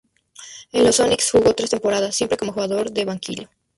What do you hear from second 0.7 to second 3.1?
En los Sonics jugó tres temporadas, siempre como jugador de